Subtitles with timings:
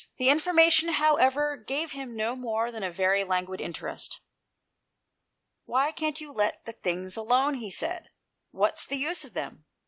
[0.17, 4.19] The information, however, gave him no more than a very languid interest."
[5.67, 8.09] Why can't you let the things alone?" he said,"
[8.49, 9.65] what's the use of them